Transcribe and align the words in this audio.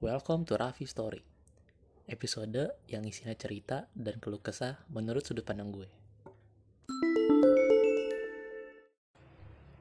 Welcome 0.00 0.48
to 0.48 0.56
Raffi 0.56 0.88
Story 0.88 1.20
Episode 2.08 2.72
yang 2.88 3.04
isinya 3.04 3.36
cerita 3.36 3.84
dan 3.92 4.16
keluh 4.16 4.40
kesah 4.40 4.80
menurut 4.88 5.20
sudut 5.28 5.44
pandang 5.44 5.68
gue. 5.68 5.84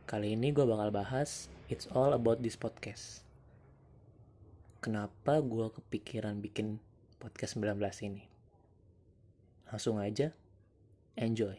Kali 0.03 0.35
ini 0.35 0.51
gue 0.51 0.67
bakal 0.67 0.91
bahas 0.91 1.47
It's 1.71 1.87
all 1.95 2.11
about 2.11 2.43
this 2.43 2.59
podcast. 2.59 3.23
Kenapa 4.83 5.39
gue 5.39 5.71
kepikiran 5.71 6.43
bikin 6.43 6.83
podcast 7.23 7.55
19 7.55 7.79
ini? 8.03 8.27
Langsung 9.71 10.03
aja 10.03 10.35
Enjoy 11.15 11.55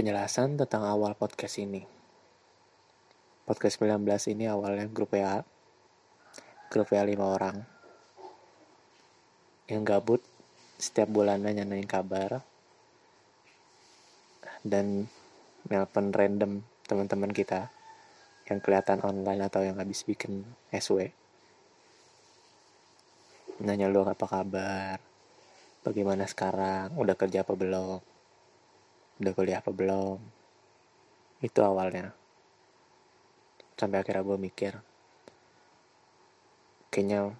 Penjelasan 0.00 0.56
tentang 0.56 0.88
awal 0.88 1.12
podcast 1.12 1.60
ini. 1.60 1.84
Podcast 3.44 3.84
19 3.84 4.00
ini 4.32 4.48
awalnya 4.48 4.88
grup 4.88 5.12
WA. 5.12 5.44
Grup 6.72 6.88
WA 6.88 7.04
5 7.04 7.20
orang. 7.20 7.60
Yang 9.68 9.82
gabut 9.84 10.22
setiap 10.80 11.04
bulannya 11.12 11.52
nyanyiin 11.52 11.84
kabar. 11.84 12.40
Dan 14.64 15.04
nelpon 15.68 16.16
random 16.16 16.64
teman-teman 16.88 17.36
kita 17.36 17.68
yang 18.48 18.64
kelihatan 18.64 19.04
online 19.04 19.52
atau 19.52 19.60
yang 19.60 19.76
habis 19.76 20.00
bikin 20.08 20.48
SW. 20.72 21.12
Nanya 23.60 23.92
lu 23.92 24.00
apa 24.08 24.24
kabar, 24.24 24.96
bagaimana 25.84 26.24
sekarang, 26.24 26.96
udah 26.96 27.12
kerja 27.20 27.44
apa 27.44 27.52
belum, 27.52 28.00
udah 29.20 29.32
kuliah 29.36 29.60
apa 29.60 29.68
belum? 29.68 30.18
Itu 31.44 31.60
awalnya. 31.60 32.16
Sampai 33.76 34.00
akhirnya 34.00 34.24
gue 34.24 34.38
mikir 34.40 34.72
kayaknya 36.90 37.38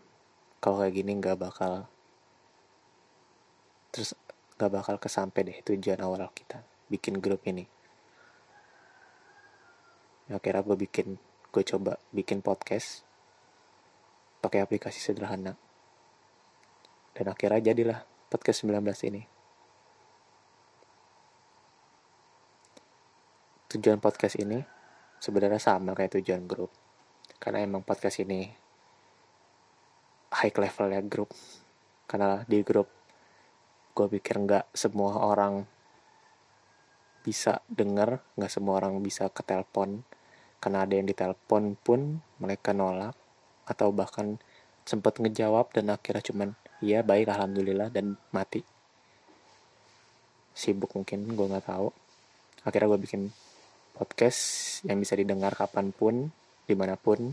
kalau 0.63 0.79
kayak 0.79 0.95
gini 0.95 1.19
nggak 1.19 1.35
bakal 1.43 1.91
terus 3.91 4.15
nggak 4.55 4.71
bakal 4.71 4.95
kesampe 5.03 5.43
deh 5.43 5.59
tujuan 5.67 5.99
awal 5.99 6.23
kita 6.31 6.63
bikin 6.87 7.19
grup 7.19 7.43
ini. 7.51 7.67
Akhirnya 10.31 10.63
gue 10.63 10.77
bikin 10.79 11.19
gue 11.51 11.65
coba 11.67 11.99
bikin 12.15 12.39
podcast 12.41 13.03
pakai 14.39 14.63
aplikasi 14.63 15.03
sederhana. 15.03 15.59
Dan 17.11 17.27
akhirnya 17.27 17.75
jadilah 17.75 18.07
podcast 18.31 18.63
19 18.63 18.87
ini 19.11 19.40
tujuan 23.71 24.03
podcast 24.03 24.35
ini 24.43 24.59
sebenarnya 25.23 25.63
sama 25.63 25.95
kayak 25.95 26.19
tujuan 26.19 26.43
grup. 26.51 26.75
Karena 27.39 27.63
emang 27.63 27.87
podcast 27.87 28.19
ini 28.27 28.51
high 30.35 30.55
level 30.55 30.87
ya 30.91 31.03
grup. 31.07 31.31
Karena 32.11 32.43
di 32.51 32.59
grup 32.67 32.91
gue 33.95 34.07
pikir 34.19 34.43
nggak 34.43 34.75
semua 34.75 35.23
orang 35.23 35.63
bisa 37.21 37.61
denger 37.69 38.17
nggak 38.35 38.49
semua 38.49 38.81
orang 38.81 38.97
bisa 39.05 39.29
ke 39.29 39.45
telepon 39.45 40.01
karena 40.57 40.89
ada 40.89 40.95
yang 40.97 41.05
ditelepon 41.05 41.77
pun 41.77 42.25
mereka 42.41 42.73
nolak 42.73 43.13
atau 43.69 43.93
bahkan 43.93 44.41
sempat 44.89 45.21
ngejawab 45.21 45.69
dan 45.71 45.93
akhirnya 45.93 46.25
cuman 46.25 46.49
iya 46.83 47.05
baik 47.05 47.29
alhamdulillah 47.31 47.93
dan 47.93 48.17
mati. 48.35 48.65
Sibuk 50.57 50.91
mungkin 50.97 51.31
gue 51.31 51.47
nggak 51.47 51.71
tahu. 51.71 51.89
Akhirnya 52.67 52.89
gue 52.93 53.01
bikin 53.01 53.23
podcast 53.95 54.41
yang 54.87 54.99
bisa 55.01 55.17
didengar 55.19 55.55
kapan 55.55 55.91
pun, 55.91 56.31
di 56.65 56.75
mana 56.79 56.95
pun, 56.95 57.33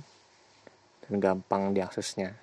dan 1.06 1.14
gampang 1.22 1.72
diaksesnya. 1.72 2.36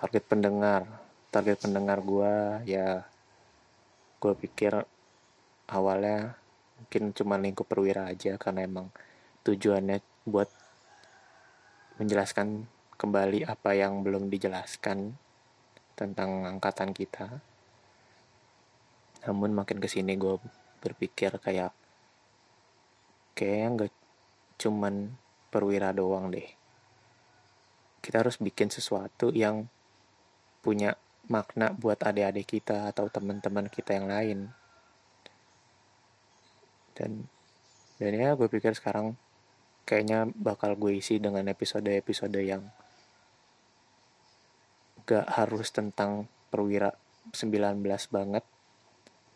Target 0.00 0.24
pendengar, 0.24 0.88
target 1.28 1.60
pendengar 1.60 2.00
gue 2.00 2.34
ya, 2.64 3.04
gue 4.20 4.32
pikir 4.36 4.72
awalnya 5.70 6.40
mungkin 6.80 7.12
cuma 7.12 7.36
lingkup 7.36 7.68
perwira 7.68 8.08
aja 8.08 8.40
karena 8.40 8.64
emang 8.64 8.88
tujuannya 9.44 10.00
buat 10.24 10.48
menjelaskan 12.00 12.64
kembali 12.96 13.44
apa 13.44 13.76
yang 13.76 14.00
belum 14.00 14.32
dijelaskan 14.32 15.16
tentang 15.96 16.48
angkatan 16.48 16.96
kita 16.96 17.44
namun 19.26 19.52
makin 19.52 19.78
ke 19.82 19.88
sini 19.90 20.16
gue 20.16 20.40
berpikir 20.80 21.36
kayak 21.36 21.76
kayaknya 23.36 23.68
nggak 23.76 23.92
cuman 24.60 25.16
perwira 25.48 25.92
doang 25.92 26.28
deh. 26.28 26.46
Kita 28.00 28.24
harus 28.24 28.40
bikin 28.40 28.72
sesuatu 28.72 29.32
yang 29.32 29.68
punya 30.64 30.96
makna 31.28 31.72
buat 31.72 32.00
adik-adik 32.00 32.60
kita 32.60 32.88
atau 32.88 33.08
teman-teman 33.12 33.68
kita 33.68 33.96
yang 33.96 34.08
lain. 34.08 34.38
Dan 36.96 37.28
dan 38.00 38.12
ya 38.16 38.32
gue 38.32 38.48
pikir 38.48 38.72
sekarang 38.72 39.16
kayaknya 39.84 40.28
bakal 40.32 40.76
gue 40.76 40.96
isi 40.96 41.20
dengan 41.20 41.44
episode-episode 41.48 42.40
yang 42.40 42.64
gak 45.04 45.26
harus 45.28 45.68
tentang 45.74 46.30
perwira 46.48 46.94
19 47.34 47.82
banget 48.08 48.44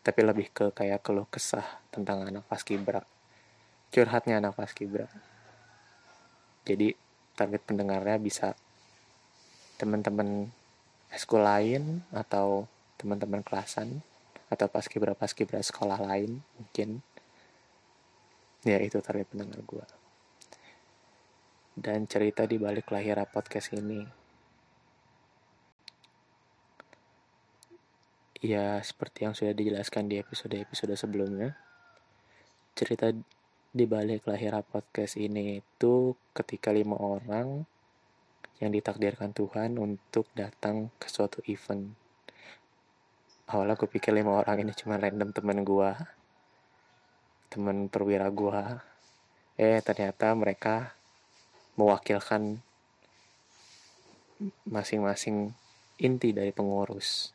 tapi 0.05 0.21
lebih 0.21 0.53
ke 0.53 0.71
kayak 0.77 1.01
keluh 1.01 1.25
kesah 1.33 1.65
tentang 1.89 2.29
anak 2.29 2.45
paskibra 2.45 3.03
curhatnya 3.89 4.39
anak 4.39 4.53
paskibra 4.53 5.09
jadi 6.69 6.93
target 7.35 7.65
pendengarnya 7.65 8.21
bisa 8.21 8.53
teman-teman 9.81 10.53
eskul 11.11 11.43
lain 11.43 12.05
atau 12.15 12.69
teman-teman 13.01 13.43
kelasan 13.43 14.05
atau 14.53 14.71
paskibra 14.71 15.19
paskibra 15.19 15.59
sekolah 15.59 15.99
lain 15.99 16.41
mungkin. 16.57 17.03
Ya 18.65 18.81
itu 18.81 19.03
target 19.03 19.29
pendengar 19.29 19.61
gue 19.61 19.85
dan 21.75 22.07
cerita 22.07 22.47
di 22.47 22.55
balik 22.55 22.95
lahir 22.95 23.19
podcast 23.27 23.75
ini 23.75 24.07
Ya, 28.45 28.77
seperti 28.85 29.25
yang 29.25 29.33
sudah 29.33 29.57
dijelaskan 29.57 30.05
di 30.05 30.21
episode-episode 30.21 30.93
sebelumnya, 31.01 31.57
cerita 32.77 33.09
di 33.73 33.85
balik 33.89 34.29
lahir 34.29 34.53
podcast 34.69 35.17
ini 35.17 35.65
itu 35.65 36.13
ketika 36.37 36.69
lima 36.69 36.93
orang 37.01 37.65
yang 38.61 38.69
ditakdirkan 38.69 39.33
Tuhan 39.33 39.81
untuk 39.81 40.29
datang 40.37 40.93
ke 41.01 41.09
suatu 41.09 41.41
event. 41.49 41.89
Awalnya 43.49 43.81
aku 43.81 43.89
pikir 43.89 44.13
lima 44.13 44.37
orang 44.37 44.61
ini 44.61 44.77
cuma 44.77 45.01
random 45.01 45.33
temen 45.33 45.65
gua, 45.65 45.97
temen 47.49 47.89
perwira 47.89 48.29
gua. 48.29 48.85
Eh, 49.57 49.81
ternyata 49.81 50.37
mereka 50.37 50.93
mewakilkan 51.81 52.61
masing-masing 54.69 55.57
inti 55.97 56.37
dari 56.37 56.53
pengurus 56.53 57.33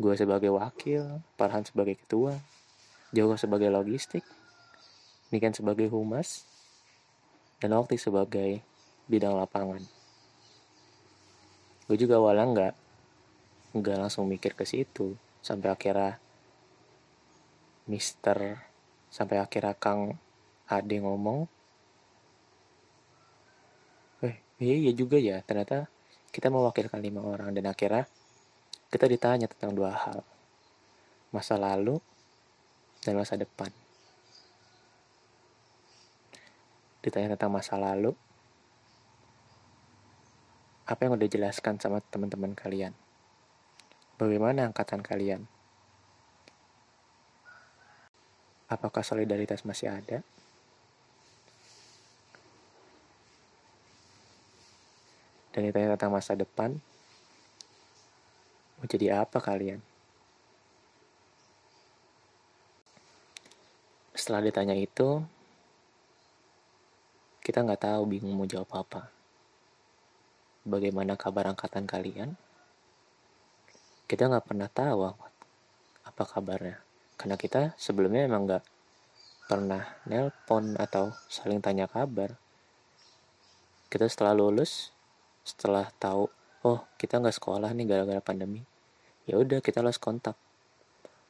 gue 0.00 0.14
sebagai 0.16 0.48
wakil, 0.48 1.20
Farhan 1.36 1.68
sebagai 1.68 2.00
ketua, 2.00 2.40
Jawa 3.12 3.36
sebagai 3.36 3.68
logistik, 3.68 4.24
Niken 5.28 5.52
sebagai 5.52 5.92
humas, 5.92 6.48
dan 7.60 7.76
Okti 7.76 8.00
sebagai 8.00 8.64
bidang 9.04 9.36
lapangan. 9.36 9.84
Gue 11.84 12.00
juga 12.00 12.16
awalnya 12.16 12.46
nggak 12.48 12.74
nggak 13.76 13.96
langsung 14.00 14.26
mikir 14.26 14.56
ke 14.56 14.64
situ 14.64 15.14
sampai 15.44 15.68
akhirnya 15.70 16.18
Mister 17.86 18.58
sampai 19.12 19.36
akhirnya 19.42 19.74
Kang 19.76 20.16
Ade 20.70 21.02
ngomong, 21.02 21.50
eh 24.22 24.38
iya, 24.62 24.74
iya 24.86 24.92
juga 24.94 25.18
ya 25.18 25.42
ternyata 25.42 25.90
kita 26.30 26.46
mewakilkan 26.46 27.02
lima 27.02 27.26
orang 27.26 27.50
dan 27.50 27.66
akhirnya 27.66 28.06
kita 28.90 29.06
ditanya 29.06 29.46
tentang 29.46 29.70
dua 29.70 29.94
hal, 29.94 30.26
masa 31.30 31.54
lalu 31.54 32.02
dan 33.06 33.14
masa 33.14 33.38
depan. 33.38 33.70
Ditanya 37.00 37.38
tentang 37.38 37.54
masa 37.54 37.78
lalu, 37.78 38.12
apa 40.84 41.00
yang 41.06 41.14
udah 41.14 41.30
jelaskan 41.30 41.78
sama 41.78 42.02
teman-teman 42.10 42.52
kalian? 42.52 42.92
Bagaimana 44.18 44.68
angkatan 44.68 45.00
kalian? 45.00 45.46
Apakah 48.68 49.06
solidaritas 49.06 49.62
masih 49.62 49.90
ada? 49.90 50.20
dan 55.50 55.66
ditanya 55.66 55.98
tentang 55.98 56.14
masa 56.14 56.38
depan, 56.38 56.78
mau 58.80 58.88
jadi 58.88 59.20
apa 59.20 59.36
kalian? 59.36 59.84
Setelah 64.16 64.48
ditanya 64.48 64.72
itu, 64.72 65.20
kita 67.44 67.60
nggak 67.60 67.84
tahu 67.84 68.02
bingung 68.08 68.32
mau 68.32 68.48
jawab 68.48 68.72
apa. 68.72 69.12
Bagaimana 70.64 71.16
kabar 71.20 71.52
angkatan 71.52 71.84
kalian? 71.84 72.32
Kita 74.08 74.32
nggak 74.32 74.48
pernah 74.48 74.68
tahu 74.72 75.08
apa 76.04 76.22
kabarnya. 76.24 76.80
Karena 77.20 77.36
kita 77.36 77.76
sebelumnya 77.76 78.24
emang 78.24 78.48
nggak 78.48 78.64
pernah 79.50 79.82
nelpon 80.06 80.78
atau 80.78 81.10
saling 81.26 81.58
tanya 81.58 81.90
kabar. 81.90 82.38
Kita 83.90 84.06
setelah 84.06 84.30
lulus, 84.30 84.94
setelah 85.42 85.90
tahu, 85.98 86.30
oh 86.62 86.86
kita 86.94 87.18
nggak 87.18 87.34
sekolah 87.34 87.74
nih 87.74 87.90
gara-gara 87.90 88.22
pandemi, 88.22 88.62
ya 89.30 89.38
udah 89.38 89.62
kita 89.62 89.78
lost 89.78 90.02
kontak. 90.02 90.34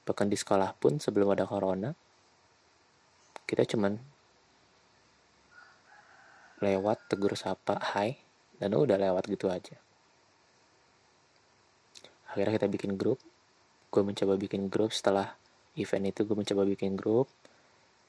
Bahkan 0.09 0.33
di 0.33 0.41
sekolah 0.41 0.73
pun 0.81 0.97
sebelum 0.97 1.37
ada 1.37 1.45
corona, 1.45 1.93
kita 3.45 3.69
cuman 3.77 4.01
lewat 6.65 7.13
tegur 7.13 7.37
sapa 7.37 7.77
hai 7.93 8.17
dan 8.57 8.73
udah 8.73 8.97
lewat 8.97 9.29
gitu 9.29 9.53
aja. 9.53 9.77
Akhirnya 12.33 12.57
kita 12.57 12.69
bikin 12.73 12.97
grup 12.97 13.21
gue 13.91 14.03
mencoba 14.07 14.39
bikin 14.39 14.71
grup. 14.71 14.95
Setelah 14.95 15.35
event 15.75 16.07
itu 16.15 16.23
gue 16.23 16.37
mencoba 16.39 16.63
bikin 16.63 16.95
grup. 16.95 17.27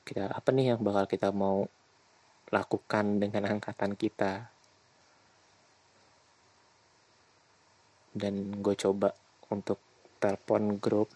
Kita 0.05 0.29
apa 0.29 0.49
nih 0.53 0.73
yang 0.73 0.79
bakal 0.85 1.09
kita 1.09 1.33
mau 1.33 1.65
lakukan 2.53 3.17
dengan 3.17 3.57
angkatan 3.57 3.97
kita? 3.97 4.53
Dan 8.13 8.61
gue 8.61 8.75
coba 8.77 9.09
untuk 9.51 9.77
telepon 10.17 10.79
grup 10.79 11.11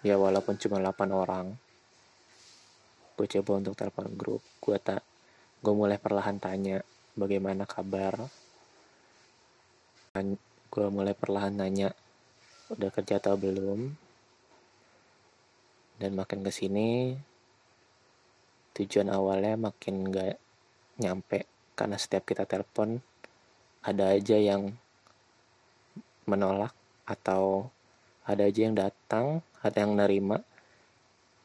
ya 0.00 0.16
walaupun 0.16 0.56
cuma 0.56 0.80
8 0.80 1.12
orang. 1.12 1.46
Gue 3.16 3.26
coba 3.28 3.60
untuk 3.60 3.76
telepon 3.76 4.08
grup. 4.16 4.42
Gue 4.60 4.80
tak 4.80 5.04
gue 5.60 5.74
mulai 5.76 6.00
perlahan 6.00 6.40
tanya 6.40 6.80
bagaimana 7.16 7.68
kabar? 7.68 8.28
Gue 10.72 10.86
mulai 10.88 11.12
perlahan 11.12 11.56
nanya 11.56 11.92
udah 12.72 12.90
kerja 12.92 13.20
atau 13.20 13.36
belum? 13.36 13.92
Dan 15.96 16.12
makin 16.12 16.44
ke 16.44 16.52
sini 16.52 17.16
tujuan 18.76 19.08
awalnya 19.08 19.56
makin 19.56 20.12
gak 20.12 20.36
nyampe. 21.00 21.48
Karena 21.72 21.96
setiap 21.96 22.28
kita 22.28 22.44
telepon 22.44 23.00
ada 23.80 24.12
aja 24.12 24.36
yang 24.36 24.76
menolak 26.28 26.72
atau 27.06 27.70
ada 28.26 28.42
aja 28.42 28.60
yang 28.66 28.74
datang 28.74 29.40
ada 29.62 29.78
yang 29.82 29.94
nerima 29.94 30.42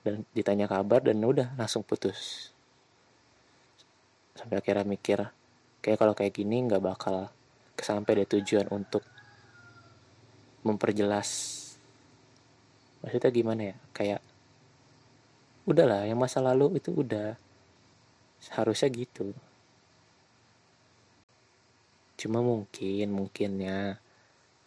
dan 0.01 0.25
ditanya 0.33 0.65
kabar 0.65 1.01
dan 1.05 1.21
udah 1.21 1.53
langsung 1.53 1.85
putus. 1.85 2.49
Sampai 4.33 4.57
akhirnya 4.57 4.85
mikir 4.85 5.19
kayak 5.85 5.97
kalau 6.01 6.13
kayak 6.17 6.33
gini 6.33 6.65
nggak 6.65 6.81
bakal 6.81 7.29
kesampai 7.77 8.21
deh 8.21 8.29
tujuan 8.37 8.65
untuk 8.73 9.05
memperjelas. 10.65 11.57
Maksudnya 13.01 13.31
gimana 13.33 13.61
ya? 13.73 13.75
Kayak 13.93 14.21
udahlah 15.65 16.05
yang 16.05 16.21
masa 16.21 16.41
lalu 16.41 16.77
itu 16.77 16.93
udah. 16.93 17.37
Harusnya 18.53 18.89
gitu. 18.89 19.33
Cuma 22.17 22.41
mungkin 22.41 23.05
mungkinnya 23.09 24.01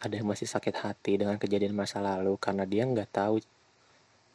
ada 0.05 0.21
yang 0.21 0.29
masih 0.29 0.45
sakit 0.45 0.85
hati 0.85 1.17
dengan 1.17 1.41
kejadian 1.41 1.73
masa 1.73 1.97
lalu 1.97 2.37
karena 2.37 2.61
dia 2.69 2.85
nggak 2.85 3.09
tahu 3.09 3.41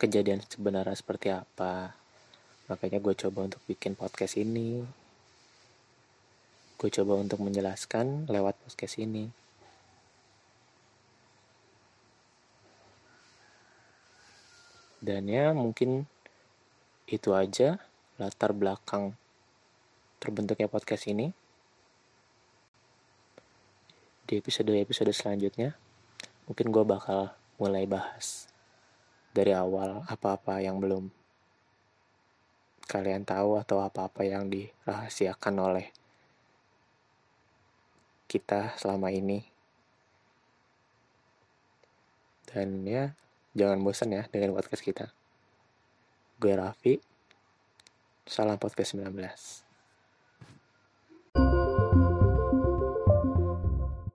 kejadian 0.02 0.42
sebenarnya 0.42 0.98
seperti 0.98 1.30
apa. 1.30 1.94
Makanya 2.66 2.98
gue 2.98 3.14
coba 3.14 3.46
untuk 3.46 3.62
bikin 3.70 3.94
podcast 3.94 4.34
ini. 4.34 4.82
Gue 6.74 6.90
coba 6.90 7.22
untuk 7.22 7.38
menjelaskan 7.38 8.26
lewat 8.26 8.58
podcast 8.66 8.98
ini. 8.98 9.30
Dan 14.98 15.30
ya 15.30 15.54
mungkin 15.54 16.10
itu 17.06 17.30
aja 17.30 17.78
latar 18.18 18.50
belakang 18.50 19.14
terbentuknya 20.18 20.66
podcast 20.66 21.06
ini. 21.06 21.30
Di 24.30 24.38
episode-episode 24.38 25.10
selanjutnya, 25.10 25.74
mungkin 26.46 26.70
gue 26.70 26.86
bakal 26.86 27.34
mulai 27.58 27.82
bahas 27.82 28.46
dari 29.34 29.50
awal 29.50 30.06
apa-apa 30.06 30.62
yang 30.62 30.78
belum 30.78 31.10
kalian 32.86 33.26
tahu 33.26 33.58
atau 33.58 33.82
apa-apa 33.82 34.22
yang 34.22 34.46
dirahasiakan 34.46 35.54
oleh 35.58 35.90
kita 38.30 38.78
selama 38.78 39.10
ini. 39.10 39.42
Dan 42.46 42.86
ya, 42.86 43.10
jangan 43.58 43.82
bosan 43.82 44.14
ya 44.14 44.30
dengan 44.30 44.54
podcast 44.54 44.86
kita. 44.86 45.10
Gue 46.38 46.54
Raffi, 46.54 47.02
salam 48.30 48.62
podcast 48.62 48.94
19. 48.94 49.69